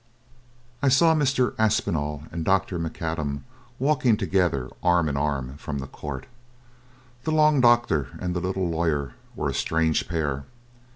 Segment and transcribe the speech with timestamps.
[0.81, 1.53] I saw Mr.
[1.59, 2.79] Aspinall and Dr.
[2.79, 3.43] Macadam
[3.77, 6.25] walking together arm in arm from the court.
[7.23, 10.45] The long doctor and the little lawyer were a strange pair.